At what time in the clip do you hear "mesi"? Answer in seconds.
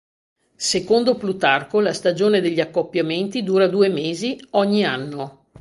3.87-4.35